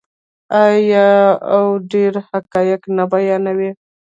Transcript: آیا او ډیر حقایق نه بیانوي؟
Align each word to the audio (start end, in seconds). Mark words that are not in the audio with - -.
آیا 0.65 1.09
او 1.53 1.63
ډیر 1.91 2.13
حقایق 2.29 2.81
نه 2.97 3.03
بیانوي؟ 3.11 3.71